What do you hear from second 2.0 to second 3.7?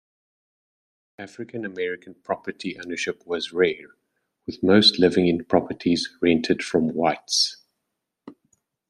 property ownership was